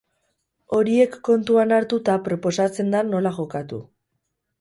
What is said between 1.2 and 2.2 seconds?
kontuan hartuta